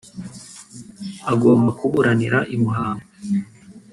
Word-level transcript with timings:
Agomba 1.31 1.69
kuburanira 1.79 2.37
i 2.55 2.57
Muhanga 2.61 3.05